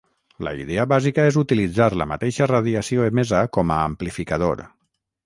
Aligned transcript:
La 0.45 0.51
idea 0.59 0.85
bàsica 0.93 1.25
és 1.31 1.35
utilitzar 1.41 1.89
la 2.03 2.07
mateixa 2.13 2.47
radiació 2.53 3.05
emesa 3.11 3.43
com 3.59 3.75
a 3.77 3.79
amplificador. 3.91 4.65